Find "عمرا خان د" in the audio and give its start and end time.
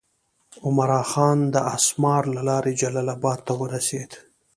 0.65-1.55